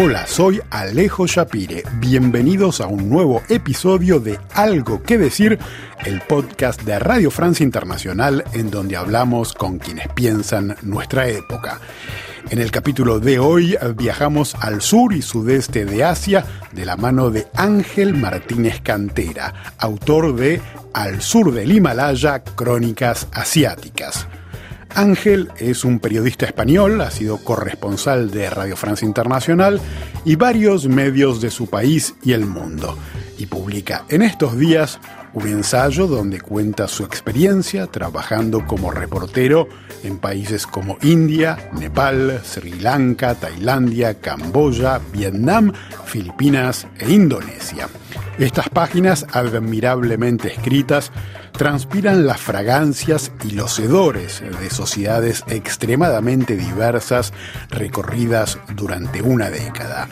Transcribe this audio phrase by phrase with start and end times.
[0.00, 1.82] Hola, soy Alejo Shapire.
[1.98, 5.58] Bienvenidos a un nuevo episodio de Algo que decir,
[6.04, 11.80] el podcast de Radio Francia Internacional en donde hablamos con quienes piensan nuestra época.
[12.50, 17.30] En el capítulo de hoy viajamos al sur y sudeste de Asia de la mano
[17.30, 20.60] de Ángel Martínez Cantera, autor de
[20.94, 24.26] Al sur del Himalaya, Crónicas Asiáticas.
[24.94, 29.80] Ángel es un periodista español, ha sido corresponsal de Radio Francia Internacional
[30.24, 32.96] y varios medios de su país y el mundo,
[33.36, 34.98] y publica en estos días
[35.38, 39.68] un ensayo donde cuenta su experiencia trabajando como reportero
[40.02, 45.72] en países como India, Nepal, Sri Lanka, Tailandia, Camboya, Vietnam,
[46.06, 47.88] Filipinas e Indonesia.
[48.38, 51.12] Estas páginas, admirablemente escritas,
[51.52, 57.32] transpiran las fragancias y los hedores de sociedades extremadamente diversas
[57.70, 60.08] recorridas durante una década.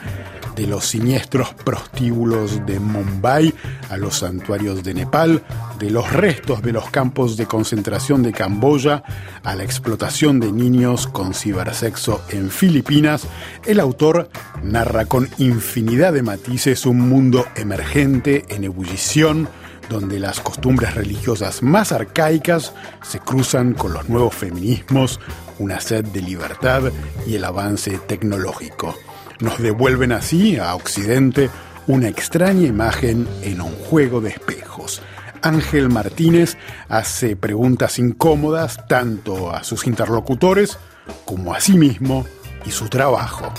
[0.57, 3.53] De los siniestros prostíbulos de Mumbai
[3.91, 5.43] a los santuarios de Nepal,
[5.77, 9.03] de los restos de los campos de concentración de Camboya
[9.43, 13.27] a la explotación de niños con cibersexo en Filipinas,
[13.65, 14.29] el autor
[14.63, 19.47] narra con infinidad de matices un mundo emergente en ebullición,
[19.89, 25.19] donde las costumbres religiosas más arcaicas se cruzan con los nuevos feminismos,
[25.59, 26.91] una sed de libertad
[27.25, 28.95] y el avance tecnológico.
[29.39, 31.49] Nos devuelven así a Occidente
[31.85, 35.01] una extraña imagen en un juego de espejos.
[35.43, 36.57] Ángel Martínez
[36.89, 40.79] hace preguntas incómodas tanto a sus interlocutores
[41.25, 42.25] como a sí mismo
[42.65, 43.53] y su trabajo.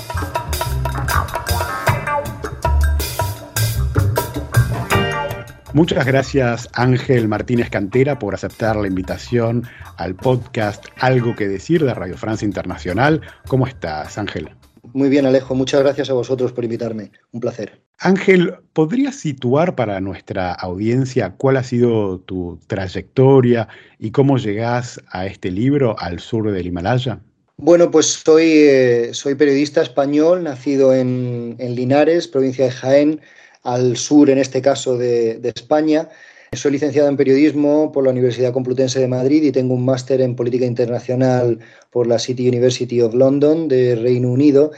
[5.72, 9.64] Muchas gracias Ángel Martínez Cantera por aceptar la invitación
[9.96, 13.20] al podcast Algo que decir de Radio Francia Internacional.
[13.46, 14.50] ¿Cómo estás, Ángel?
[14.98, 15.54] Muy bien, Alejo.
[15.54, 17.12] Muchas gracias a vosotros por invitarme.
[17.30, 17.80] Un placer.
[18.00, 23.68] Ángel, ¿podrías situar para nuestra audiencia cuál ha sido tu trayectoria
[24.00, 27.20] y cómo llegás a este libro al sur del Himalaya?
[27.58, 33.20] Bueno, pues soy, eh, soy periodista español, nacido en, en Linares, provincia de Jaén,
[33.62, 36.08] al sur, en este caso, de, España.
[36.52, 40.34] Soy licenciado en periodismo por la Universidad Complutense de Madrid y tengo un máster en
[40.34, 41.58] política internacional
[41.90, 44.72] por la City University of London de Reino Unido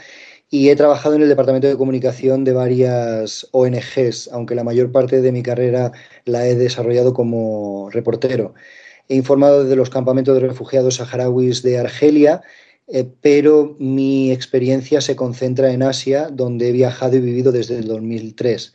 [0.49, 5.21] y he trabajado en el departamento de comunicación de varias ONGs, aunque la mayor parte
[5.21, 5.93] de mi carrera
[6.25, 8.53] la he desarrollado como reportero.
[9.07, 12.41] He informado desde los campamentos de refugiados saharauis de Argelia
[12.93, 17.87] eh, pero mi experiencia se concentra en Asia, donde he viajado y vivido desde el
[17.87, 18.73] 2003.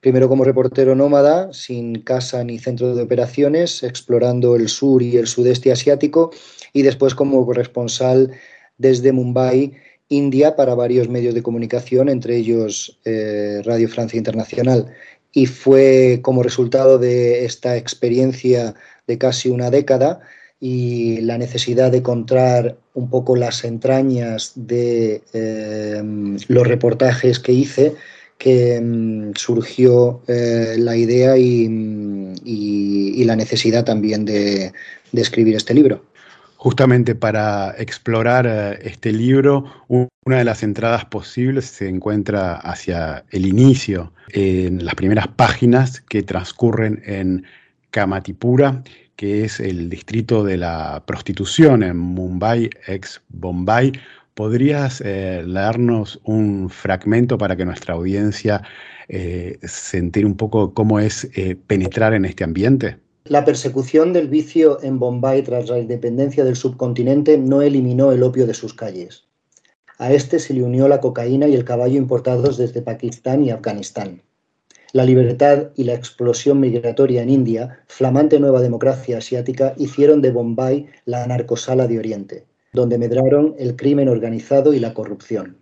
[0.00, 5.26] Primero como reportero nómada, sin casa ni centro de operaciones, explorando el sur y el
[5.26, 6.30] sudeste asiático,
[6.72, 8.32] y después como corresponsal
[8.78, 9.72] desde Mumbai,
[10.08, 14.86] India, para varios medios de comunicación, entre ellos eh, Radio Francia Internacional.
[15.32, 18.74] Y fue como resultado de esta experiencia
[19.06, 20.20] de casi una década
[20.60, 27.94] y la necesidad de encontrar un poco las entrañas de em, los reportajes que hice,
[28.38, 34.72] que em, surgió eh, la idea y, la necesidad también de,
[35.12, 36.04] escribir este libro.
[36.56, 43.46] Justamente para explorar eh, este libro, una de las entradas posibles se encuentra hacia el
[43.46, 47.44] inicio, en las primeras páginas que transcurren en
[47.90, 48.82] Kamatipura
[49.16, 53.92] que es el distrito de la prostitución en Mumbai, ex Bombay.
[54.36, 58.62] ¿Podrías eh, leernos un fragmento para que nuestra audiencia
[59.08, 62.98] eh, se entere un poco cómo es eh, penetrar en este ambiente?
[63.24, 68.46] La persecución del vicio en Bombay tras la independencia del subcontinente no eliminó el opio
[68.46, 69.24] de sus calles.
[69.96, 74.20] A este se le unió la cocaína y el caballo importados desde Pakistán y Afganistán.
[74.92, 80.88] La libertad y la explosión migratoria en India, flamante nueva democracia asiática, hicieron de Bombay
[81.06, 82.44] la narcosala de Oriente,
[82.76, 85.56] donde medraron el crimen organizado y la corrupción.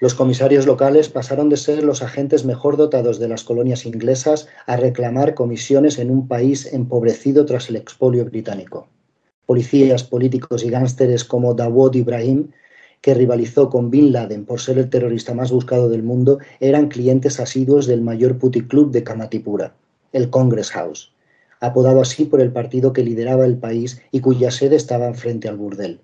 [0.00, 4.76] Los comisarios locales pasaron de ser los agentes mejor dotados de las colonias inglesas a
[4.76, 8.86] reclamar comisiones en un país empobrecido tras el expolio británico.
[9.46, 12.50] Policías, políticos y gánsteres como Dawood Ibrahim
[13.00, 17.40] que rivalizó con Bin Laden por ser el terrorista más buscado del mundo, eran clientes
[17.40, 19.74] asiduos del mayor puticlub de Kamatipura,
[20.12, 21.12] el Congress House.
[21.62, 25.58] apodado así por el partido que lideraba el país y cuya sede estaba frente al
[25.58, 26.00] burdel.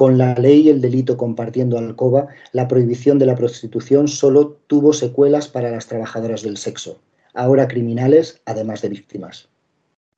[0.00, 4.94] Con la ley y el delito compartiendo alcoba, la prohibición de la prostitución solo tuvo
[4.94, 7.02] secuelas para las trabajadoras del sexo,
[7.34, 9.50] ahora criminales, además de víctimas.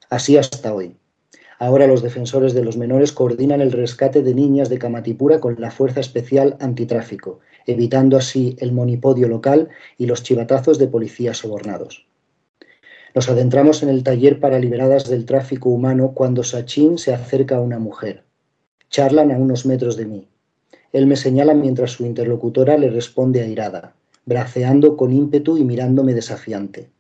[0.09, 0.95] Así hasta hoy.
[1.59, 5.73] Ahora los defensores de los menores coordinan el rescate de niñas de Camatipura con la
[5.73, 9.69] Fuerza Especial Antitráfico, evitando así el monipodio local
[9.99, 12.07] y los chivatazos de policías sobornados.
[13.17, 17.61] Nos adentramos en el taller para liberadas del tráfico humano cuando Sachin se acerca a
[17.61, 18.23] una mujer.
[18.93, 20.29] Charlan a unos metros de mí.
[20.93, 23.95] Él me señala mientras su interlocutora le responde airada,
[24.27, 26.91] braceando con ímpetu y mirándome desafiante.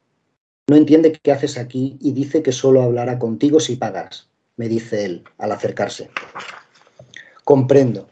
[0.68, 5.04] No entiende qué haces aquí y dice que solo hablará contigo si pagas, me dice
[5.04, 6.08] él al acercarse.
[7.44, 8.08] Comprendo.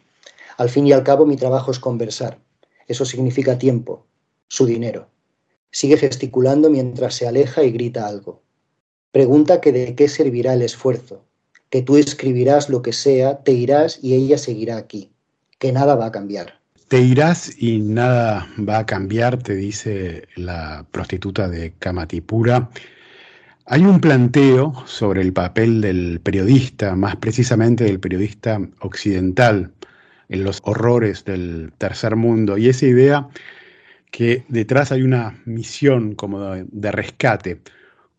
[0.59, 2.39] Al fin y al cabo mi trabajo es conversar.
[2.87, 4.05] Eso significa tiempo,
[4.49, 5.09] su dinero.
[5.71, 8.43] Sigue gesticulando mientras se aleja y grita algo.
[9.11, 11.25] Pregunta que de qué servirá el esfuerzo,
[11.71, 15.13] que tú escribirás lo que sea, te irás y ella seguirá aquí,
[15.59, 16.61] que nada va a cambiar.
[16.89, 22.69] Te irás y nada va a cambiar, te dice la prostituta de Kamatipura.
[23.67, 29.73] Hay un planteo sobre el papel del periodista, más precisamente del periodista occidental,
[30.29, 33.29] en los horrores del tercer mundo, y esa idea
[34.11, 37.61] que detrás hay una misión como de, rescate.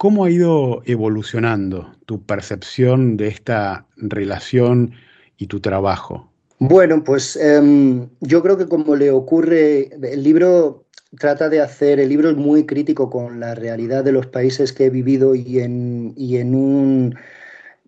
[0.02, 4.94] ¿Cómo ha ido evolucionando tu percepción de esta relación
[5.38, 6.28] y tu trabajo?
[6.58, 10.86] Bueno, pues em, yo creo que como le ocurre, el libro
[11.20, 14.86] trata de hacer, el libro es muy crítico con la realidad de los países que
[14.86, 17.16] he vivido y en, y en un,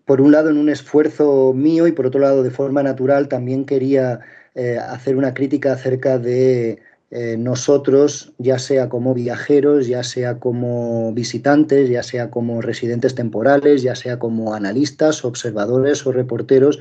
[0.04, 3.64] por un lado en un esfuerzo mío y por otro lado de forma natural también
[3.64, 4.20] quería
[4.54, 6.78] eh, hacer una crítica acerca de
[7.16, 13.82] eh, nosotros, ya sea como viajeros, ya sea como visitantes, ya sea como residentes temporales,
[13.82, 16.80] ya sea como analistas, observadores o reporteros,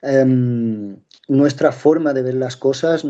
[0.00, 0.96] em,
[1.28, 3.04] nuestra forma de ver las cosas,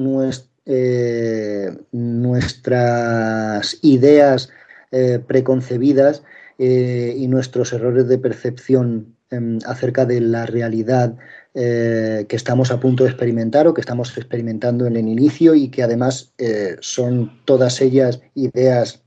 [0.67, 4.51] eh, nuestras ideas
[4.91, 6.25] eh, preconcebidas
[6.59, 11.17] y nuestros errores de percepción em, acerca de la realidad
[11.55, 15.69] eh, que estamos a punto de experimentar o que estamos experimentando en el inicio y
[15.69, 19.03] que además eh, son todas ellas ideas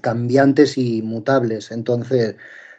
[0.00, 1.70] cambiantes y mutables.
[1.70, 2.36] Entonces,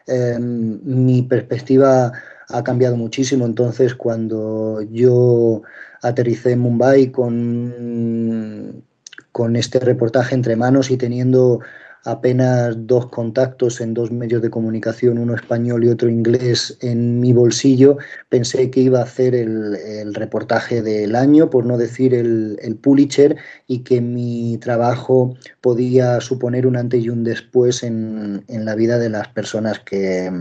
[0.08, 2.12] em, mi perspectiva
[2.50, 3.46] ha cambiado muchísimo.
[3.46, 5.62] Entonces, cuando yo
[6.02, 8.84] aterricé en Mumbai con,
[9.32, 11.60] con este reportaje entre manos y teniendo
[12.06, 17.34] apenas dos contactos en dos medios de comunicación, uno español y otro inglés, en mi
[17.34, 17.98] bolsillo,
[18.30, 23.38] pensé que iba a hacer el, reportaje del año, por no decir el, Pulitzer,
[23.68, 29.10] y que mi trabajo podía suponer un antes y un después en, la vida de
[29.10, 30.32] las personas que,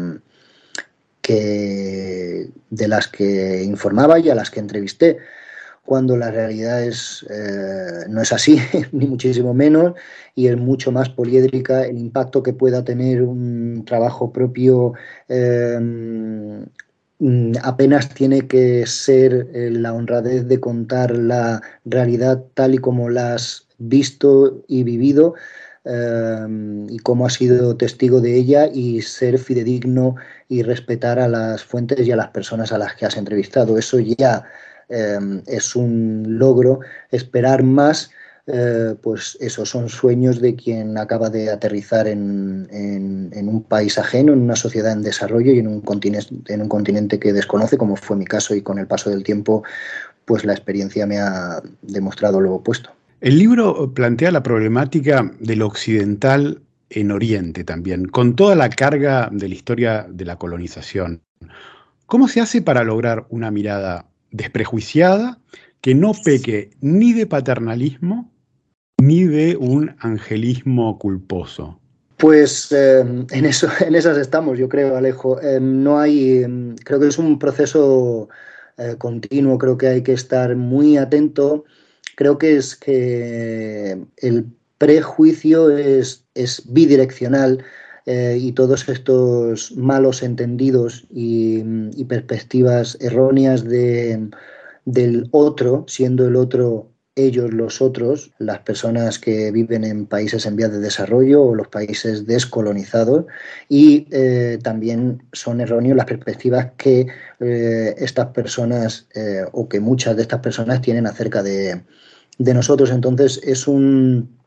[1.22, 5.18] de las que informaba y a las que entrevisté
[5.88, 8.58] cuando la realidad es, eh, no es así,
[8.92, 9.94] ni muchísimo menos,
[10.34, 14.92] y es mucho más poliédrica el impacto que pueda tener un trabajo propio.
[17.20, 23.08] Mm, apenas tiene que ser eh, la honradez de contar la realidad tal y como
[23.08, 25.34] la has visto y vivido
[26.90, 32.06] y cómo has sido testigo de ella y ser fidedigno y respetar a las fuentes
[32.06, 33.78] y a las personas a las que has entrevistado.
[33.78, 34.44] Eso ya
[34.88, 36.80] Em, es un logro.
[37.10, 38.10] Esperar más,
[38.46, 42.68] eh, pues esos son sueños de quien acaba de aterrizar en,
[43.32, 47.18] un país ajeno, en una sociedad en desarrollo y en un, continente, en un continente
[47.18, 49.62] que desconoce, como fue mi caso, y con el paso del tiempo,
[50.24, 52.90] pues la experiencia me ha demostrado lo opuesto.
[53.20, 59.48] El libro plantea la problemática del occidental en Oriente también, con toda la carga de
[59.48, 61.22] la historia de la colonización.
[62.06, 65.38] ¿Cómo se hace para lograr una mirada desprejuiciada,
[65.80, 68.32] que no peque ni de paternalismo
[69.00, 71.78] ni de un angelismo culposo.
[72.16, 72.98] Pues eh,
[73.30, 75.40] en, eso, en esas estamos, yo creo, Alejo.
[75.40, 78.28] Eh, no hay, eh, creo que es un proceso
[78.98, 81.64] continuo, creo que hay que estar muy atento.
[82.14, 84.46] Creo que es que el
[84.78, 87.64] prejuicio es, es bidireccional
[88.10, 91.62] eh, y todos estos malos entendidos y,
[92.04, 94.30] perspectivas erróneas de,
[94.86, 100.56] del otro, siendo el otro ellos los otros, las personas que viven en países en
[100.56, 103.26] vías de desarrollo o los países descolonizados,
[103.68, 107.08] y eh, también son erróneos las perspectivas que
[107.40, 109.06] eh, estas personas
[109.52, 111.82] o que muchas de estas personas tienen acerca de,
[112.38, 112.90] de nosotros.
[112.90, 114.37] Entonces es un,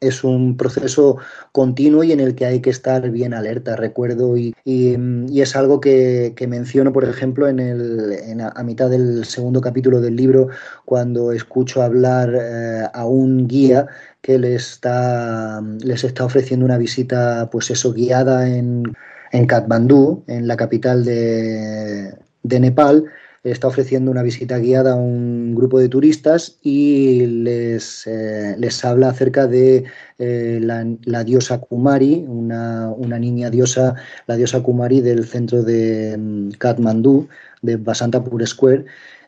[0.00, 1.16] es un proceso
[1.52, 6.34] continuo y en el que hay que estar bien alerta, recuerdo, y, es algo que,
[6.48, 10.48] menciono, por ejemplo, en el, a mitad del segundo capítulo del libro,
[10.84, 13.86] cuando escucho hablar eh, a un guía
[14.20, 18.96] que les está, les está ofreciendo una visita, pues eso, guiada en,
[19.32, 22.12] en Katmandú, en la capital de,
[22.42, 23.04] de Nepal,
[23.50, 29.10] está ofreciendo una visita guiada a un grupo de turistas y les, eh, les habla
[29.10, 29.84] acerca de
[30.18, 33.94] eh, la, diosa Kumari, una, niña diosa,
[34.26, 37.28] la diosa Kumari del centro de mm, Kathmandú,
[37.62, 38.84] de Basantapur Square,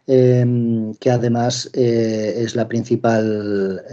[0.09, 3.85] em, que además eh, es la principal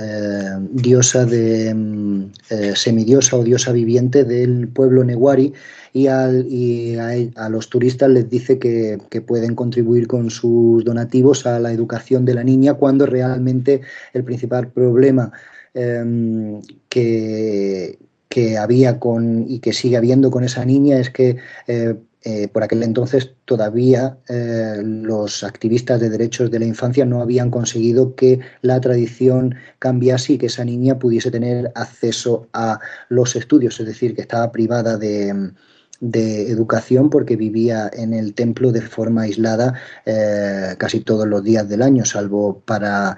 [0.71, 2.31] diosa de mm,
[2.73, 5.53] semidiosa o diosa viviente del pueblo Newari
[5.95, 12.25] y, a, los turistas les dice que, pueden contribuir con sus donativos a la educación
[12.25, 13.79] de la niña cuando realmente
[14.13, 15.31] el principal problema
[15.73, 17.97] em, que,
[18.59, 21.95] había con y que sigue habiendo con esa niña es que eh,
[22.27, 27.51] eh, por aquel entonces todavía eh, los activistas de derechos de la infancia no habían
[27.51, 32.79] conseguido que la tradición cambiase y que esa niña pudiese tener acceso a
[33.09, 35.51] los estudios, es decir, que estaba privada de,
[35.99, 39.75] de educación porque vivía en el templo de forma aislada
[40.07, 43.17] eh, casi todos los días del año, salvo para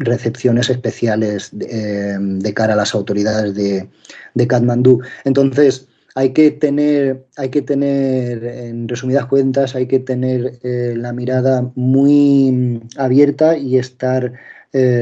[0.00, 3.88] recepciones especiales eh, de, cara a las autoridades de,
[4.34, 5.00] de Katmandú.
[5.24, 11.72] Entonces, hay que tener, hay que tener, en resumidas cuentas, hay que tener la mirada
[11.74, 14.32] muy abierta y estar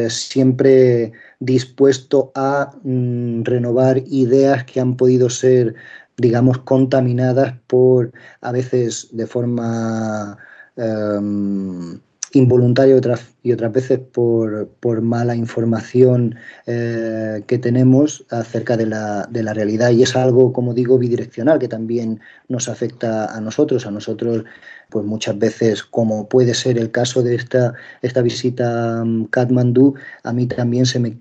[0.09, 5.75] siempre dispuesto a mm, renovar ideas que han podido ser
[6.17, 10.39] digamos, contaminadas por, a veces de forma
[10.77, 12.01] em,
[12.33, 16.37] involuntaria otras, y otras veces por, mala información
[16.67, 19.91] eh, que tenemos acerca de la, de la, realidad.
[19.91, 23.87] Y es algo, como digo, bidireccional, que también nos afecta a nosotros.
[23.87, 24.45] A nosotros,
[24.91, 30.33] pues muchas veces, como puede ser el caso de esta, esta visita a Kathmandú, a
[30.33, 31.19] mí también se me,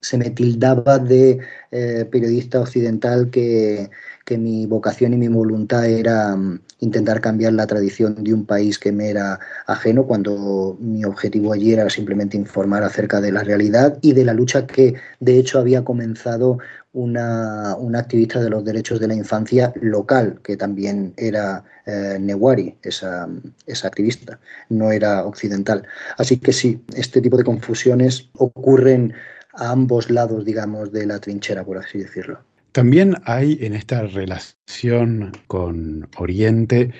[0.00, 1.38] se me tildaba de
[1.70, 3.90] eh, periodista occidental que
[4.26, 8.78] que mi vocación y mi voluntad era mm, intentar cambiar la tradición de un país
[8.78, 13.98] que me era ajeno, cuando mi objetivo allí era simplemente informar acerca de la realidad
[14.02, 16.58] y de la lucha que de hecho había comenzado
[16.92, 23.28] una, activista de los derechos de la infancia local, que también era eh, Newari, esa,
[23.66, 24.40] esa activista,
[24.70, 25.86] no era occidental.
[26.18, 29.14] Así que sí, este tipo de confusiones ocurren
[29.54, 32.40] a ambos lados, digamos, de la trinchera, por así decirlo.
[32.76, 36.92] También hay en esta relación con Oriente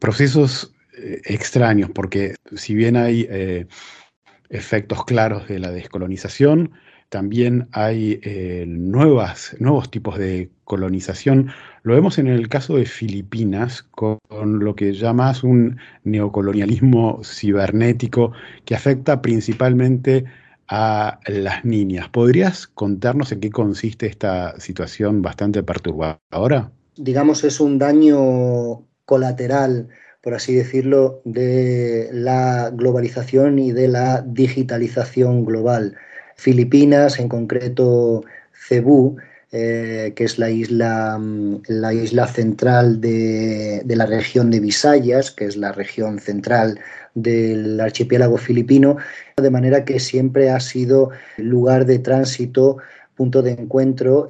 [0.00, 3.68] procesos eh, extraños, porque si bien hay eh,
[4.48, 6.72] efectos claros de la descolonización,
[7.10, 11.52] también hay eh, nuevos tipos de colonización.
[11.84, 18.32] Lo vemos en el caso de Filipinas, con, lo que llamas un neocolonialismo cibernético
[18.64, 20.24] que afecta principalmente
[20.68, 22.08] a las niñas.
[22.10, 26.70] ¿Podrías contarnos en qué consiste esta situación bastante perturbadora?
[26.96, 29.88] Digamos, es un daño colateral,
[30.22, 35.96] por así decirlo, de la globalización y de la digitalización global.
[36.36, 38.22] Filipinas, en concreto
[38.52, 39.16] Cebú,
[39.50, 45.30] eh, que es la isla, mm, la isla central de, de, la región de Visayas,
[45.30, 46.78] que es la región central
[47.22, 48.96] del archipiélago filipino,
[49.36, 52.78] de manera que siempre ha sido lugar de tránsito,
[53.14, 54.28] punto de encuentro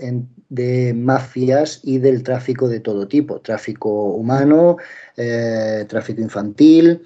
[0.48, 4.76] de mafias y del tráfico de todo tipo, tráfico humano,
[5.16, 7.02] eh, tráfico infantil,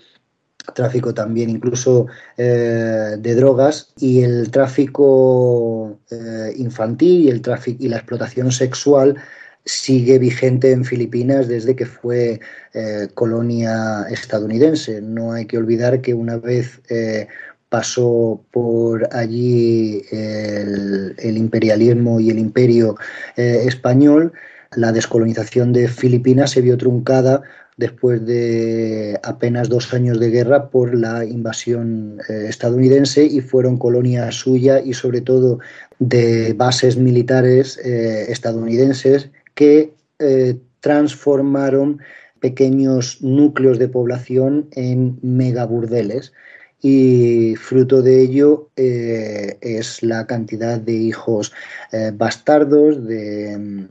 [0.74, 7.88] tráfico también incluso eh, de drogas y el tráfico eh, infantil y el tráfico y
[7.88, 9.16] la explotación sexual
[9.64, 12.40] sigue vigente en Filipinas desde que fue
[12.74, 15.00] eh, colonia estadounidense.
[15.00, 17.28] No hay que olvidar que una vez eh,
[17.68, 22.96] pasó por allí el, imperialismo y el imperio
[23.36, 24.32] eh, español,
[24.74, 27.42] la descolonización de Filipinas se vio truncada
[27.76, 34.80] después de apenas dos años de guerra por la invasión estadounidense y fueron colonia suya
[34.80, 35.58] y sobre todo
[35.98, 42.00] de bases militares estadounidenses que eh, transformaron
[42.40, 46.32] pequeños núcleos de población en megaburdeles
[46.80, 51.52] y fruto de ello eh, es la cantidad de hijos
[51.92, 53.86] eh, bastardos, de,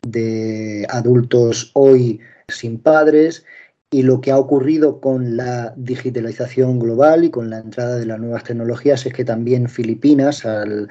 [0.00, 3.44] de, adultos hoy sin padres
[3.94, 8.18] Y lo que ha ocurrido con la digitalización global y con la entrada de las
[8.18, 10.88] nuevas tecnologías es que también Filipinas, al,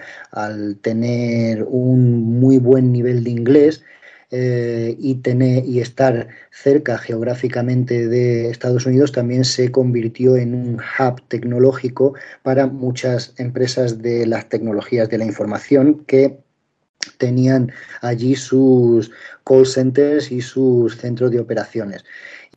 [0.82, 3.84] tener un muy buen nivel de inglés,
[4.32, 10.78] eh, y, tener, y estar cerca geográficamente de Estados Unidos también se convirtió en un
[10.98, 16.40] hub tecnológico para muchas empresas de las tecnologías de la información que
[17.18, 19.12] tenían allí sus
[19.46, 22.06] call centers y sus centros de operaciones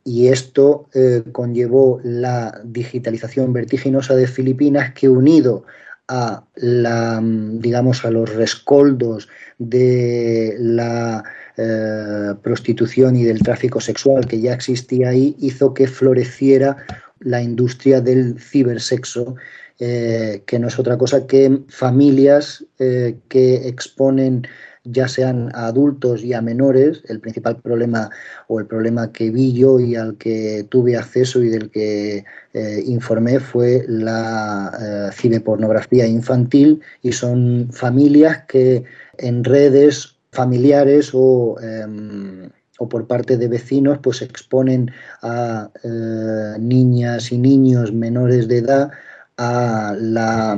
[0.07, 5.65] y esto eh, conllevó la digitalización vertiginosa de Filipinas que unido
[6.07, 11.25] a la digamos a los rescoldos de la
[11.57, 16.77] eh, prostitución y del tráfico sexual que ya existía ahí hizo que floreciera
[17.19, 19.35] la industria del cibersexo
[19.77, 24.47] eh, que no es otra cosa que familias que exponen
[24.91, 28.09] ya sean a adultos y a menores, el principal problema
[28.47, 32.83] o el problema que vi yo y al que tuve acceso y del que eh,
[32.85, 38.83] informé fue la eh, cibepornografía infantil y son familias que
[39.17, 44.91] en redes familiares o, em, o por parte de vecinos pues exponen
[45.21, 48.91] a eh, niñas y niños menores de edad
[49.37, 50.57] a, la,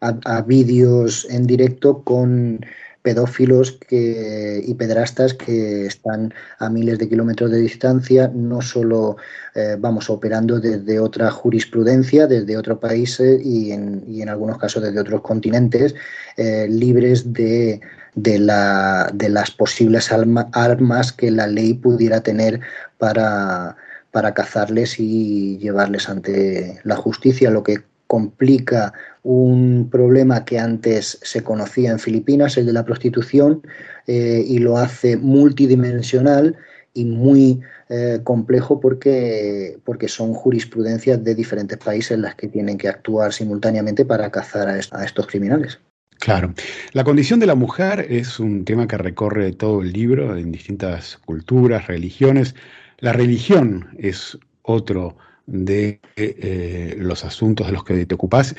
[0.00, 2.60] a vídeos en directo con
[3.06, 9.16] pedófilos que, y pedrastas que están a miles de kilómetros de distancia, no solo
[9.54, 14.82] eh, vamos operando desde otra jurisprudencia, desde otros países y en, y en algunos casos
[14.82, 15.94] desde otros continentes,
[16.36, 17.80] eh, libres de,
[18.16, 22.58] de, la, de, las posibles armas que la ley pudiera tener
[22.98, 23.76] para,
[24.10, 28.92] para cazarles y llevarles ante la justicia, lo que complica
[29.28, 33.60] un problema que antes se conocía en Filipinas, el de la prostitución,
[34.06, 36.56] eh, y lo hace multidimensional
[36.94, 42.88] y muy eh, complejo porque, porque son jurisprudencias de diferentes países las que tienen que
[42.88, 45.80] actuar simultáneamente para cazar a, estos criminales.
[46.20, 46.54] Claro.
[46.92, 51.16] La condición de la mujer es un tema que recorre todo el libro en distintas
[51.24, 52.54] culturas, religiones.
[53.00, 58.54] La religión es otro de eh, los asuntos de los que te ocupás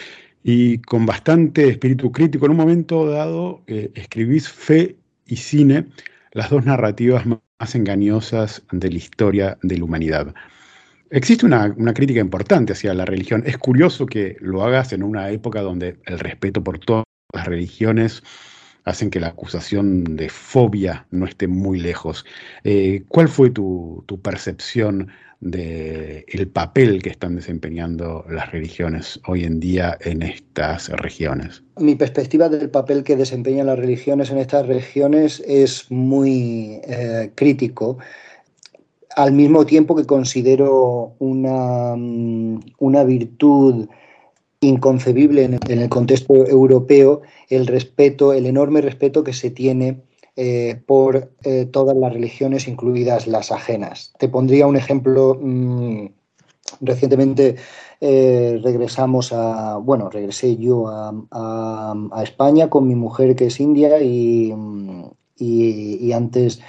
[0.49, 2.45] y con bastante espíritu crítico.
[2.45, 5.87] En un momento dado eh, escribís Fe y Cine,
[6.31, 10.33] las dos narrativas más engañosas de la historia de la humanidad.
[11.09, 13.43] Existe una, una, crítica importante hacia la religión.
[13.45, 18.23] Es curioso que lo hagas en una época donde el respeto por todas las religiones
[18.85, 22.25] hacen que la acusación de fobia no esté muy lejos.
[22.63, 29.43] Eh, ¿Cuál fue tu, tu percepción del el papel que están desempeñando las religiones hoy
[29.43, 31.63] en día en estas regiones.
[31.77, 37.97] Mi perspectiva del papel que desempeñan las religiones en estas regiones es muy eh, crítico,
[39.15, 43.87] al mismo tiempo que considero una, mm, una virtud
[44.59, 50.01] inconcebible en el contexto europeo el respeto, el enorme respeto que se tiene
[50.39, 54.13] eh, por eh, todas las religiones, incluidas las ajenas.
[54.19, 55.35] Te pondría un ejemplo.
[55.41, 56.09] Mm,
[56.81, 57.55] recientemente
[58.01, 64.53] eh, regresamos a, bueno, regresé yo a, España con mi mujer que es india y,
[65.39, 66.59] y, antes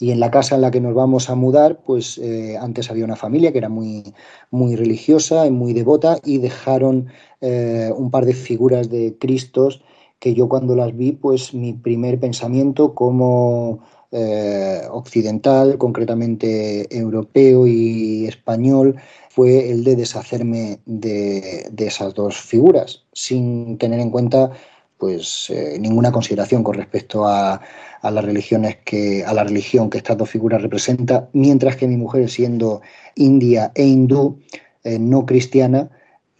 [0.00, 2.20] y en la casa en la que nos vamos a mudar, pues
[2.60, 4.14] antes había una familia que era muy,
[4.50, 7.06] muy religiosa y muy devota y dejaron
[7.40, 9.82] un par de figuras de Cristos
[10.22, 13.80] que yo cuando las vi, pues mi primer pensamiento como
[14.12, 18.94] eh, occidental, concretamente europeo y español,
[19.30, 24.52] fue el de deshacerme de, esas dos figuras, sin tener en cuenta
[24.96, 27.60] pues eh, ninguna consideración con respecto a,
[28.04, 32.30] las religiones que a la religión que estas dos figuras representan, mientras que mi mujer
[32.30, 32.80] siendo
[33.16, 34.38] india e hindú,
[34.84, 35.90] eh, no cristiana,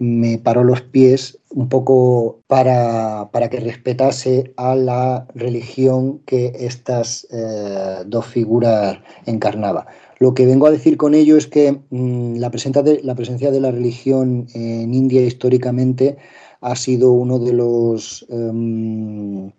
[0.02, 8.02] me paró los pies un poco para, que respetase a la religión que estas eh,
[8.06, 9.86] dos figuras encarnaba.
[10.18, 13.60] Lo que vengo a decir con ello es que mm, la, de, la presencia de
[13.60, 16.16] la religión en India históricamente
[16.60, 19.52] ha sido uno de los em,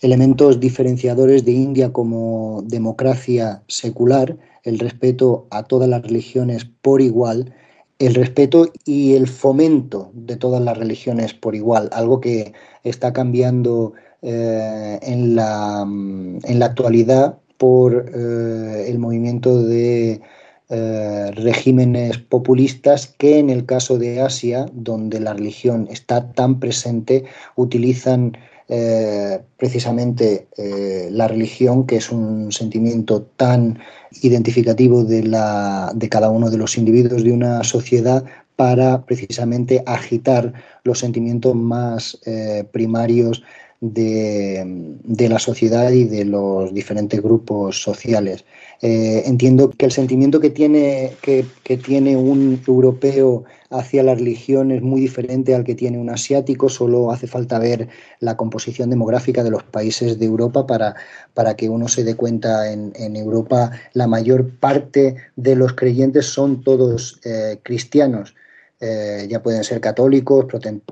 [0.00, 7.52] elementos diferenciadores de India como democracia secular, el respeto a todas las religiones por igual,
[7.98, 12.52] el respeto y el fomento de todas las religiones por igual, algo que
[12.82, 20.20] está cambiando eh, en, la, en, la, actualidad por eh, el movimiento de
[20.70, 27.24] eh, regímenes populistas que en el caso de Asia, donde la religión está tan presente,
[27.54, 28.36] utilizan
[28.68, 33.78] eh, precisamente eh, la religión, que es un sentimiento tan
[34.22, 38.24] identificativo de, la, de cada uno de los individuos de una sociedad
[38.56, 40.52] para precisamente agitar
[40.84, 43.42] los sentimientos más eh, primarios
[43.80, 48.44] de, la sociedad y de los diferentes grupos sociales.
[48.82, 51.44] Eh, entiendo que el sentimiento que tiene, que,
[51.78, 57.10] tiene un europeo hacia la religión es muy diferente al que tiene un asiático, solo
[57.10, 57.88] hace falta ver
[58.20, 60.94] la composición demográfica de los países de Europa para,
[61.32, 62.70] para que uno se dé cuenta.
[62.70, 68.34] En, Europa la mayor parte de los creyentes son todos eh, cristianos
[68.86, 70.44] eh, ya pueden ser católicos,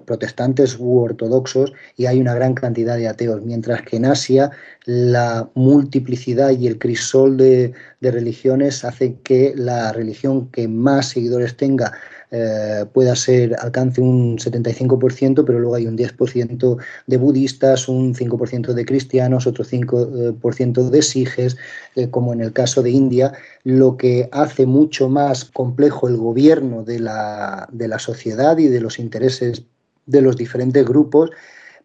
[0.06, 4.50] protestantes u ortodoxos, y hay una gran cantidad de ateos, mientras que en Asia
[4.86, 11.54] la multiplicidad y el crisol de, de religiones hace que la religión que más seguidores
[11.58, 11.92] tenga
[12.34, 18.72] eh, pueda ser, alcance un 75%, pero luego hay un 10% de budistas, un 5%
[18.72, 21.58] de cristianos, otro 5% de sijes,
[21.94, 26.84] eh, como en el caso de India, lo que hace mucho más complejo el gobierno
[26.84, 29.64] de la, de la sociedad y de los intereses
[30.06, 31.30] de los diferentes grupos,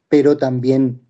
[0.07, 1.01] pero también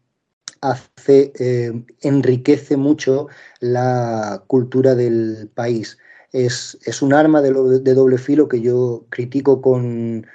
[0.62, 3.28] hace, eh, enriquece mucho
[3.60, 6.00] la cultura del país
[6.32, 10.26] es, un arma de, doble filo que yo critico con,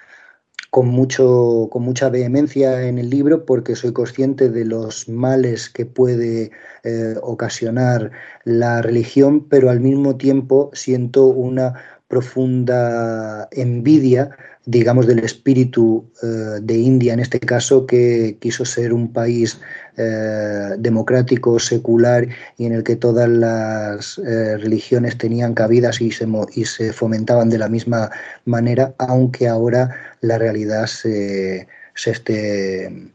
[0.70, 5.86] con, mucho, con mucha vehemencia en el libro porque soy consciente de los males que
[5.86, 6.50] puede
[6.84, 8.10] eh, ocasionar
[8.44, 11.74] la religión, pero al mismo tiempo siento una
[12.12, 19.12] profunda envidia digamos, del espíritu eh, de India en este caso, que quiso ser un
[19.12, 19.60] país
[19.96, 26.92] eh, democrático, secular y en el que todas las eh, religiones tenían cabidas y se,
[26.92, 28.10] fomentaban de la misma
[28.44, 33.10] manera, aunque ahora la realidad se, se esté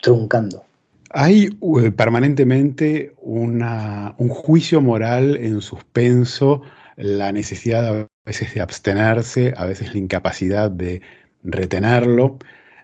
[0.00, 0.64] truncando.
[1.10, 1.50] Hay
[1.94, 6.62] permanentemente una, un juicio moral en suspenso,
[6.96, 11.02] la necesidad de a veces de abstenerse, a veces la incapacidad de
[11.42, 12.38] retenerlo.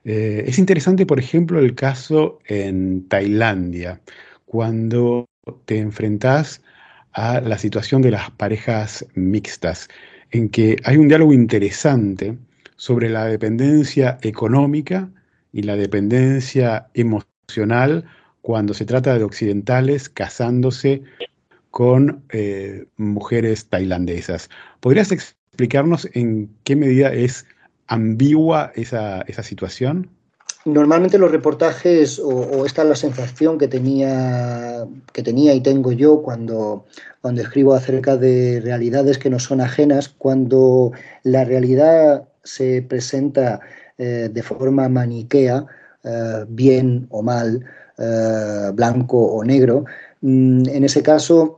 [0.05, 4.01] Eh, es interesante, por ejemplo, el caso en Tailandia,
[4.47, 5.27] cuando
[5.65, 6.63] te enfrentas
[7.13, 9.89] a la situación de las parejas mixtas,
[10.31, 12.37] en que hay un diálogo interesante
[12.77, 15.09] sobre la dependencia económica
[15.53, 18.05] y la dependencia emocional
[18.41, 21.03] cuando se trata de occidentales casándose
[21.79, 24.51] con eh, mujeres tailandesas.
[24.81, 27.47] ¿Podrías explicarnos en qué medida es
[27.87, 30.11] ambigua esa, situación?
[30.65, 36.21] Normalmente los reportajes, o, esta es la sensación que tenía, que tenía y tengo yo
[36.21, 36.85] cuando,
[37.21, 40.91] cuando escribo acerca de realidades que no son ajenas, cuando
[41.23, 43.61] la realidad se presenta
[43.99, 45.65] eh, de forma maniquea,
[46.03, 47.65] eh, bien o mal,
[48.75, 49.85] blanco o negro,
[50.23, 51.58] mm, en ese caso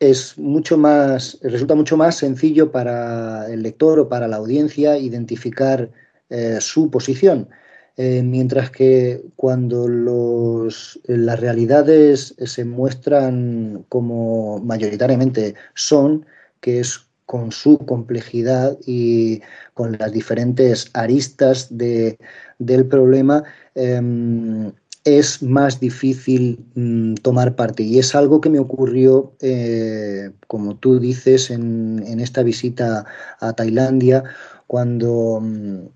[0.00, 5.90] es mucho más, resulta mucho más sencillo para el lector o para la audiencia identificar
[6.30, 7.48] eh, su posición.
[7.96, 16.24] Eh, mientras que cuando los, las realidades se muestran como mayoritariamente son,
[16.60, 19.42] que es con su complejidad y
[19.74, 22.18] con las diferentes aristas de,
[22.58, 23.42] del problema,
[23.74, 24.72] em,
[25.08, 27.82] es más difícil mm, tomar parte.
[27.82, 33.06] Y es algo que me ocurrió, eh, como tú dices, en, esta visita
[33.40, 34.24] a Tailandia,
[34.66, 35.86] cuando, mm,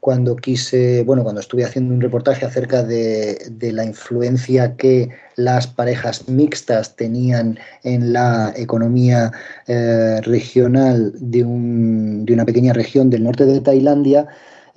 [0.00, 6.28] cuando quise, bueno, cuando estuve haciendo un reportaje acerca de, la influencia que las parejas
[6.28, 9.32] mixtas tenían en la economía
[9.66, 14.28] eh, regional de, un, de una pequeña región del norte de Tailandia,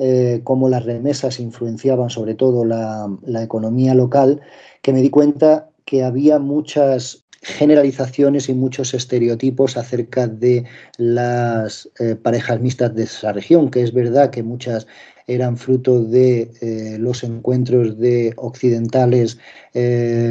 [0.06, 3.08] eh, cómo las remesas influenciaban sobre todo la,
[3.42, 4.42] economía local,
[4.82, 10.66] que me di cuenta que había muchas generalizaciones y muchos estereotipos acerca de
[10.98, 14.88] las eh, parejas mixtas de esa región, que es verdad que muchas
[15.26, 19.38] eran fruto de eh, los encuentros de occidentales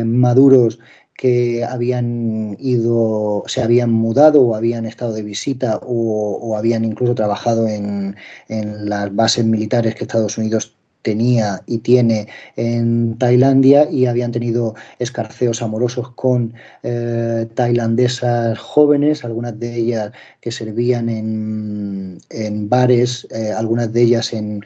[0.04, 0.80] maduros
[1.22, 7.68] que habían ido, se habían mudado o habían estado de visita o, habían incluso trabajado
[7.68, 8.16] en,
[8.48, 15.62] las bases militares que Estados Unidos tenía y tiene en Tailandia y habían tenido escarceos
[15.62, 24.02] amorosos con eh, tailandesas jóvenes, algunas de ellas que servían en, bares, eh, algunas de
[24.02, 24.64] ellas en,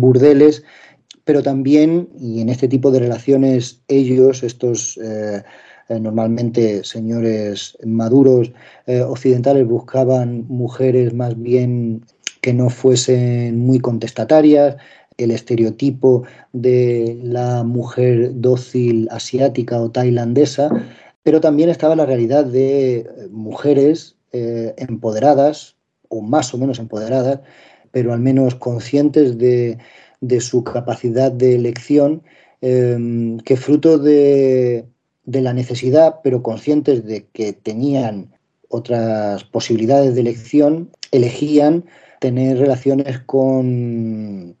[0.00, 0.64] burdeles,
[1.22, 5.44] pero también, y en este tipo de relaciones, ellos, estos eh,
[5.88, 8.52] eh, normalmente señores maduros
[8.86, 12.02] eh, occidentales buscaban mujeres más bien
[12.40, 14.76] que no fuesen muy contestatarias,
[15.18, 20.70] el estereotipo de la mujer dócil asiática o tailandesa,
[21.22, 25.76] pero también estaba la realidad de mujeres eh, empoderadas,
[26.08, 27.40] o más o menos empoderadas,
[27.92, 29.78] pero al menos conscientes de,
[30.40, 32.22] su capacidad de elección,
[32.60, 34.86] que fruto de,
[35.24, 38.34] de la necesidad, pero conscientes de que tenían
[38.68, 41.84] otras posibilidades de elección, elegían
[42.20, 44.56] tener relaciones con,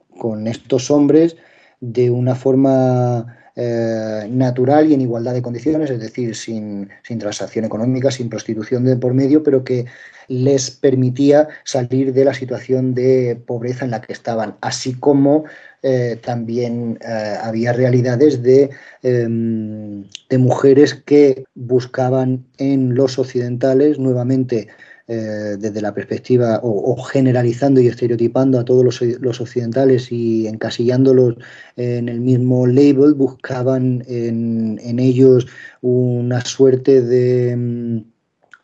[0.46, 1.36] estos hombres
[1.80, 7.64] de una forma eh, natural y en igualdad de condiciones, es decir, sin, sin, transacción
[7.64, 9.86] económica, sin prostitución de por medio, pero que
[10.28, 15.44] les permitía salir de la situación de pobreza en la que estaban, así como
[15.86, 18.70] eh, también eh, había realidades de,
[19.02, 24.68] em, de, mujeres que buscaban en los occidentales nuevamente
[25.08, 31.34] eh, desde la perspectiva o, generalizando y estereotipando a todos los, occidentales y encasillándolos
[31.76, 35.46] en el mismo label, buscaban en, en ellos
[35.82, 38.04] una suerte de em,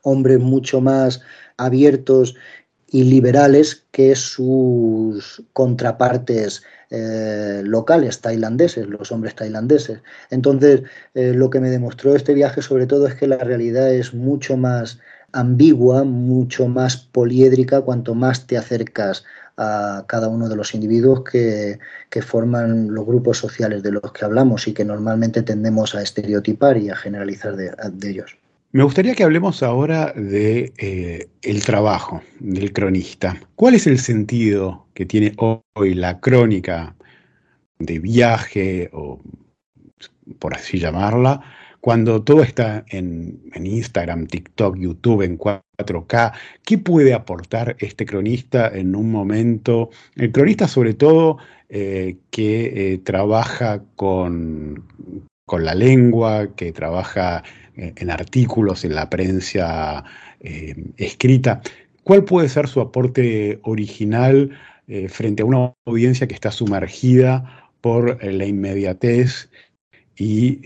[0.01, 1.21] hombres mucho más
[1.59, 2.35] abiertos
[2.91, 10.01] y liberales que sus contrapartes eh, locales tailandeses, los hombres tailandeses.
[10.31, 10.83] Entonces,
[11.15, 14.57] eh, lo que me demostró este viaje sobre todo es que la realidad es mucho
[14.57, 14.99] más
[15.33, 19.25] ambigua, mucho más poliédrica cuanto más te acercas
[19.57, 24.25] a cada uno de los individuos que, que, forman los grupos sociales de los que
[24.25, 28.37] hablamos y que normalmente tendemos a estereotipar y a generalizar de, de ellos.
[28.73, 33.37] Me gustaría que hablemos ahora de eh, el trabajo del cronista.
[33.57, 36.95] ¿Cuál es el sentido que tiene hoy la crónica
[37.81, 39.21] de viaje, o
[40.39, 41.41] por así llamarla,
[41.81, 46.33] cuando todo está en, Instagram, TikTok, YouTube, en 4K?
[46.65, 49.91] ¿Qué puede aportar este cronista en un momento?
[50.15, 54.85] El cronista sobre todo eh, que eh, trabaja con,
[55.51, 57.43] con la lengua, que trabaja
[57.75, 60.05] en artículos, en la prensa
[60.39, 61.61] eh, escrita.
[62.05, 68.17] ¿Cuál puede ser su aporte original eh, frente a una audiencia que está sumergida por
[68.21, 69.51] eh, la inmediatez
[70.17, 70.61] y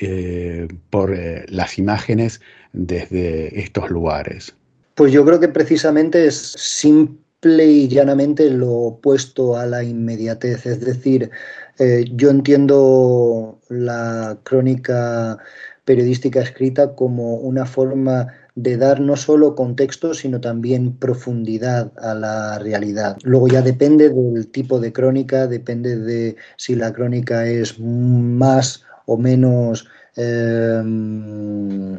[0.90, 1.16] por
[1.48, 2.42] las imágenes
[2.74, 4.54] desde estos lugares?
[4.96, 10.66] Pues yo creo que precisamente es simple y llanamente lo opuesto a la inmediatez.
[10.66, 11.30] Es decir,
[11.78, 15.38] yo entiendo la crónica
[15.84, 22.58] periodística escrita como una forma de dar no solo contexto, sino también profundidad a la
[22.58, 23.16] realidad.
[23.24, 29.16] Luego ya depende del tipo de crónica, depende de si la crónica es más o
[29.16, 31.98] menos, em,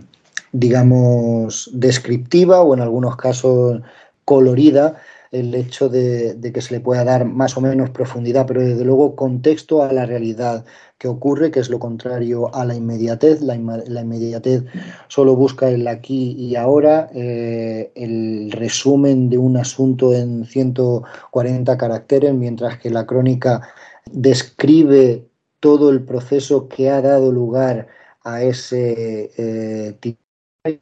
[0.54, 3.82] digamos, descriptiva o en algunos casos
[4.24, 4.96] colorida,
[5.39, 9.15] el hecho de, que se le pueda dar más o menos profundidad, pero desde luego
[9.15, 10.65] contexto a la realidad
[10.98, 13.41] que ocurre, que es lo contrario a la inmediatez.
[13.41, 14.63] La, inmediatez
[15.08, 22.34] solo busca el aquí y ahora, eh, el resumen de un asunto en 140 caracteres,
[22.34, 23.67] mientras que la crónica
[24.12, 25.28] describe
[25.60, 27.88] todo el proceso que ha dado lugar
[28.24, 30.17] a ese eh,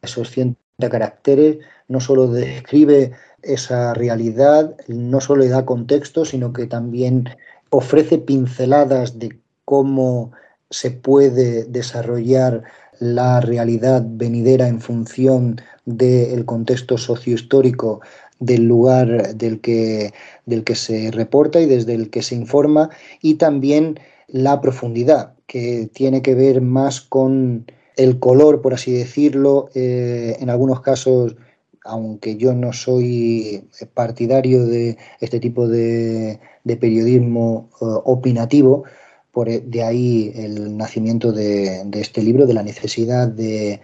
[0.02, 3.12] esos 140 caracteres, no solo describe
[3.44, 7.30] esa realidad, no solo le da contexto, sino que también
[7.70, 10.32] ofrece pinceladas de cómo
[10.70, 12.64] se puede desarrollar
[13.00, 18.02] la realidad venidera en función del contexto sociohistórico
[18.40, 20.14] del lugar del que,
[20.46, 22.90] del que se reporta y desde el que se informa,
[23.22, 29.70] y también la profundidad, que tiene que ver más con el color, por así decirlo,
[29.76, 31.36] eh, en algunos casos
[31.84, 36.40] aunque yo no soy partidario de este tipo de,
[36.80, 38.84] periodismo eh, opinativo,
[39.32, 43.82] por, e, de ahí el nacimiento de, este libro, de la necesidad de,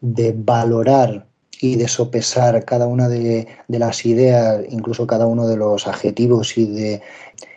[0.00, 1.26] valorar
[1.60, 6.66] y de sopesar cada una de, las ideas, incluso cada uno de los adjetivos y
[6.66, 7.00] de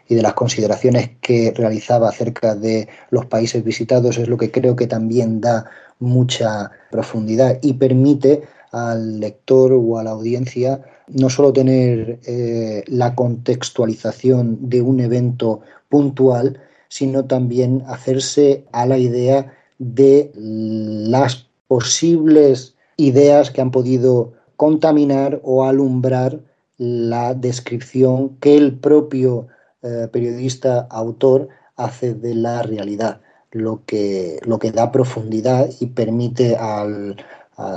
[0.10, 5.42] las consideraciones que realizaba acerca de los países visitados, es lo que creo que también
[5.42, 5.66] da
[6.00, 8.44] mucha profundidad y permite
[8.78, 15.62] al lector o a la audiencia no solo tener eh, la contextualización de un evento
[15.90, 16.60] puntual,
[16.90, 25.66] sino también hacerse a la idea de las posibles ideas que han podido contaminar o
[25.66, 26.40] alumbrar
[26.78, 29.48] la descripción que el propio
[29.84, 36.56] eh, periodista autor hace de la realidad, lo que, lo que da profundidad y permite
[36.56, 37.18] al,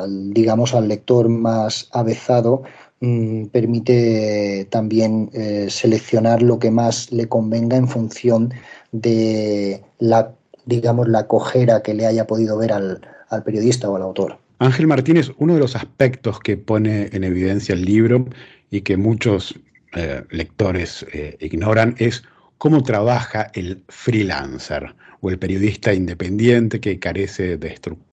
[0.09, 2.63] digamos, al lector más avezado
[3.01, 8.53] mm, permite también eh, seleccionar lo que más le convenga en función
[8.93, 10.33] de la,
[10.67, 13.01] digamos, la cojera que le haya podido ver al,
[13.45, 14.39] periodista o al autor.
[14.59, 18.27] Ángel Martínez, uno de los aspectos que pone en evidencia el libro
[18.71, 19.59] y que muchos
[19.95, 22.23] eh, lectores eh, ignoran es
[22.59, 28.10] cómo trabaja el freelancer o el periodista independiente que carece de estructura,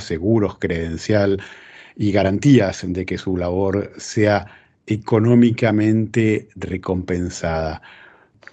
[0.00, 1.42] seguros, credencial
[1.96, 4.46] y garantías de que su labor sea
[4.86, 7.80] económicamente recompensada.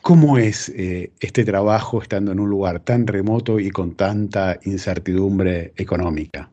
[0.02, 5.74] ¿Cómo es eh, este trabajo estando en un lugar tan remoto y con tanta incertidumbre
[5.76, 6.50] económica?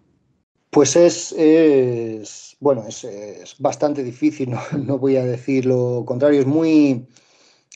[0.70, 3.06] Pues es, bueno, es,
[3.58, 4.50] bastante difícil,
[4.86, 7.06] no, voy a decir lo contrario, es muy,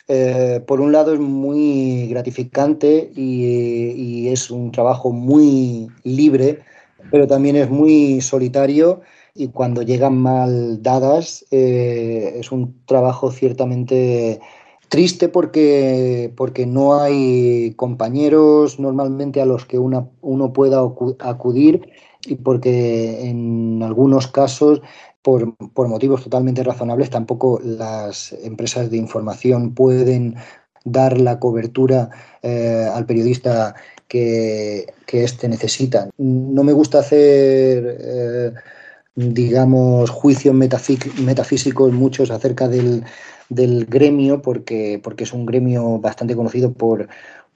[0.09, 6.61] eh, por un lado es muy gratificante y, es un trabajo muy libre,
[7.11, 9.01] pero también es muy solitario
[9.35, 14.41] y cuando llegan mal dadas eh, es un trabajo ciertamente
[14.93, 20.83] Triste porque, porque no hay compañeros normalmente a los que una, uno pueda
[21.21, 21.89] acudir
[22.27, 24.83] y porque en algunos casos,
[25.23, 30.35] por, motivos totalmente razonables, tampoco las empresas de información pueden
[30.85, 32.11] dar la cobertura
[32.43, 33.75] eh, al periodista
[34.13, 36.11] que, que éste necesita.
[36.19, 38.53] No me gusta hacer, eh,
[39.15, 43.05] digamos, juicios metafísicos muchos acerca del,
[43.49, 47.09] del gremio, porque, porque es un gremio bastante conocido por,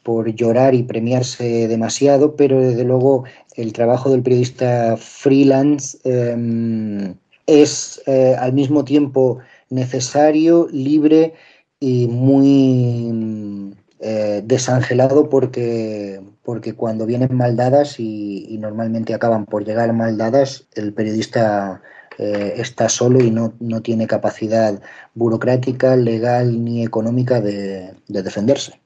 [0.02, 7.16] por llorar y premiarse demasiado, pero desde luego el trabajo del periodista freelance em,
[7.46, 11.34] es eh, al mismo tiempo necesario, libre
[11.80, 19.64] y muy eh, desangelado porque, porque cuando vienen mal dadas y, y, normalmente acaban por
[19.64, 21.82] llegar mal dadas, el periodista
[22.18, 24.80] eh, está solo y no, no, tiene capacidad
[25.14, 28.80] burocrática, legal ni económica de, defenderse.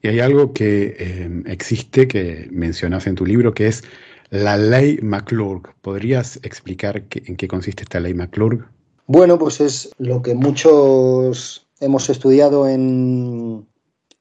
[0.00, 3.84] Y hay algo que eh, existe, que mencionas en tu libro, que es
[4.30, 5.74] la ley McClurg.
[5.82, 8.66] ¿Podrías explicar en qué consiste esta ley McClurg?
[9.06, 13.66] Bueno, pues es lo que muchos hemos estudiado en,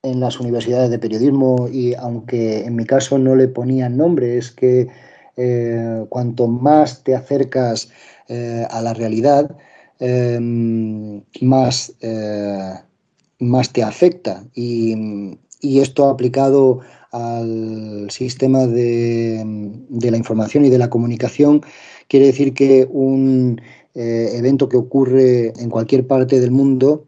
[0.03, 4.51] en las universidades de periodismo y aunque en mi caso no le ponían nombre, es
[4.51, 4.87] que
[5.37, 7.89] eh, cuanto más te acercas
[8.27, 9.55] eh, a la realidad,
[9.99, 12.73] em, más, eh,
[13.39, 14.43] más te afecta.
[14.55, 16.79] Y, esto aplicado
[17.11, 19.43] al sistema de,
[19.89, 21.61] la información y de la comunicación
[22.07, 23.61] quiere decir que un
[23.93, 27.05] evento que ocurre en cualquier parte del mundo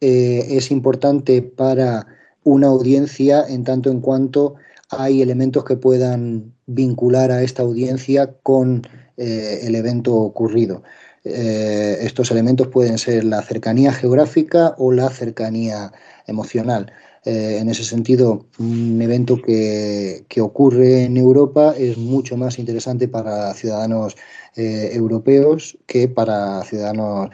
[0.00, 2.06] es importante para
[2.44, 4.54] una audiencia en tanto en cuanto
[4.90, 10.82] hay elementos que puedan vincular a esta audiencia con eh, el evento ocurrido.
[11.24, 15.92] Eh, estos elementos pueden ser la cercanía geográfica o la cercanía
[16.26, 16.92] emocional.
[17.24, 23.54] Eh, en ese sentido, un evento que, ocurre en Europa es mucho más interesante para
[23.54, 24.16] ciudadanos
[24.56, 27.30] europeos que para ciudadanos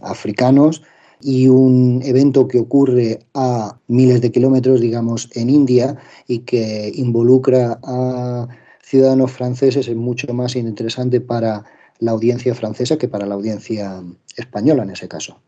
[0.00, 0.82] africanos
[1.22, 7.78] y un evento que ocurre a miles de kilómetros, digamos, en India y que involucra
[7.82, 8.48] a
[8.82, 11.64] ciudadanos franceses es mucho más interesante para
[12.00, 14.02] la audiencia francesa que para la audiencia
[14.36, 15.40] española en ese caso.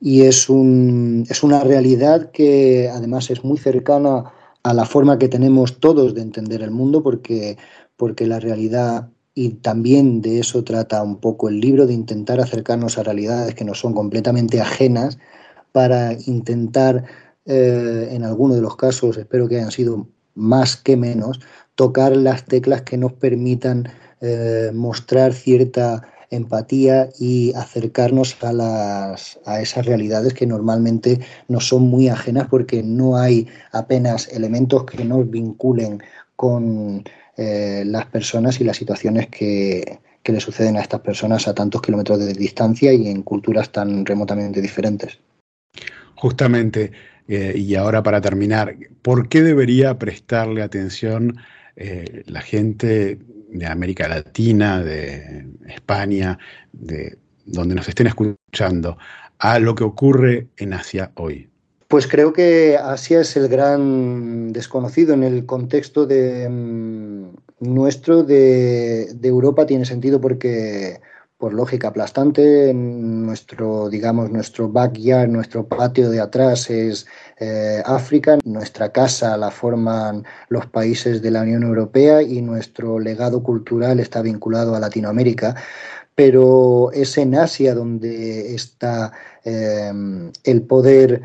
[0.00, 5.28] Y es, un, es una realidad que además es muy cercana a la forma que
[5.28, 7.56] tenemos todos de entender el mundo, porque,
[7.96, 12.96] porque la realidad, y también de eso trata un poco el libro, de intentar acercarnos
[12.96, 15.18] a realidades que nos son completamente ajenas
[15.72, 17.04] para intentar,
[17.44, 21.40] eh, en algunos de los casos, espero que hayan sido más que menos,
[21.74, 23.86] tocar las teclas que nos permitan
[24.22, 31.82] eh, mostrar cierta empatía y acercarnos a, las, a esas realidades que normalmente nos son
[31.82, 36.02] muy ajenas porque no hay apenas elementos que nos vinculen
[36.36, 37.04] con
[37.36, 41.80] eh, las personas y las situaciones que, que le suceden a estas personas a tantos
[41.82, 45.20] kilómetros de distancia y en culturas tan remotamente diferentes.
[46.16, 46.90] Justamente,
[47.28, 51.36] eh, y ahora para terminar, ¿por qué debería prestarle atención
[51.76, 53.18] eh, la gente
[53.50, 56.38] de América Latina, de España,
[56.72, 58.98] de donde nos estén escuchando,
[59.38, 61.50] a lo que ocurre en Asia hoy?
[61.88, 69.16] Pues creo que Asia es el gran desconocido en el contexto de mm, nuestro de,
[69.22, 71.00] Europa tiene sentido porque
[71.38, 72.72] por lógica aplastante.
[72.74, 77.06] Nuestro, digamos, nuestro backyard, nuestro patio de atrás es
[77.38, 78.38] eh, África.
[78.44, 84.22] Nuestra casa la forman los países de la Unión Europea y nuestro legado cultural está
[84.22, 85.54] vinculado a Latinoamérica.
[86.16, 89.12] pero es en Asia donde está
[89.44, 91.22] em, el poder,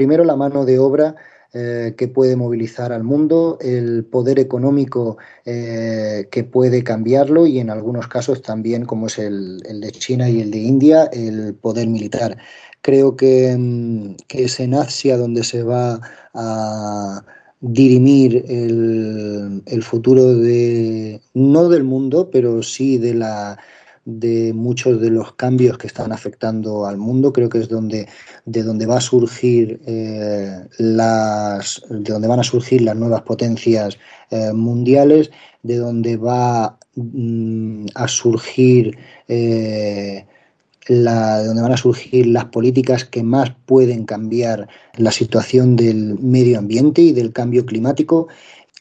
[0.00, 1.14] primero la mano de obra
[1.52, 7.68] eh, que puede movilizar al mundo, el poder económico eh, que puede cambiarlo y en
[7.68, 12.38] algunos casos también, como es el, de China y el de India, el poder militar.
[12.80, 16.00] Creo que, em, que es en Asia donde se va
[16.32, 17.22] a
[17.60, 23.58] dirimir el, el, futuro de no del mundo, pero sí de la
[24.18, 27.32] de muchos de los cambios que están afectando al mundo.
[27.32, 28.08] Creo que es donde
[28.44, 33.98] de donde va a surgir eh, las de donde van a surgir las nuevas potencias
[34.30, 35.30] eh, mundiales,
[35.62, 38.96] de donde va mm, a surgir
[39.28, 40.26] eh,
[40.88, 47.02] donde van a surgir las políticas que más pueden cambiar la situación del medio ambiente
[47.02, 48.28] y del cambio climático.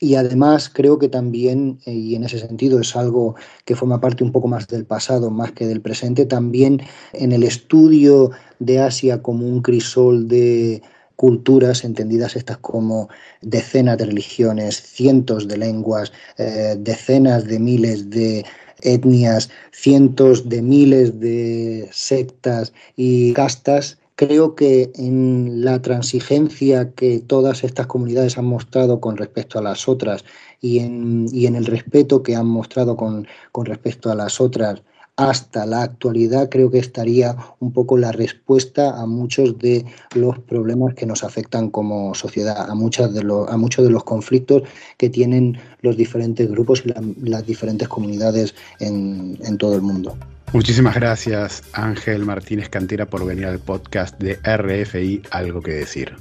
[0.02, 3.36] Y además creo que también, eh, y en ese sentido es algo
[3.66, 6.82] que forma parte un poco más del pasado más que del presente, también
[7.12, 10.82] en el estudio de Asia como un crisol de
[11.18, 13.10] culturas entendidas estas como
[13.42, 18.46] decenas de religiones, cientos de lenguas, eh, decenas de miles de
[18.82, 27.64] etnias, cientos de miles de sectas y castas, creo que en la transigencia que todas
[27.64, 30.26] estas comunidades han mostrado con respecto a las otras
[30.60, 33.26] y en, el respeto que han mostrado con,
[33.64, 34.82] respecto a las otras
[35.16, 40.96] hasta la actualidad creo que estaría un poco la respuesta a muchos de los problemas
[40.96, 44.64] que nos afectan como sociedad, a, muchas de los, a muchos de los conflictos
[44.98, 50.18] que tienen los diferentes grupos y las diferentes comunidades en todo el mundo.
[50.52, 56.16] Muchísimas gracias Ángel Martínez Cantera por venir al podcast de RFI Algo que decir.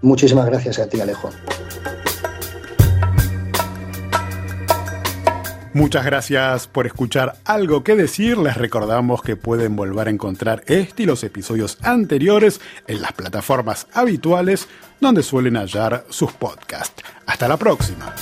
[0.00, 1.30] Muchísimas gracias a ti Alejo.
[5.74, 8.38] Muchas gracias por escuchar algo que decir.
[8.38, 13.88] Les recordamos que pueden volver a encontrar este y los episodios anteriores en las plataformas
[13.92, 14.68] habituales
[15.00, 17.02] donde suelen hallar sus podcasts.
[17.26, 18.14] Hasta la próxima.